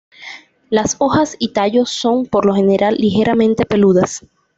Las 0.71 0.95
hojas 0.97 1.35
y 1.37 1.49
tallo 1.53 1.85
son, 1.85 2.25
por 2.25 2.47
lo 2.47 2.55
general, 2.55 2.95
ligeramente 2.97 3.67
peludas. 3.67 4.25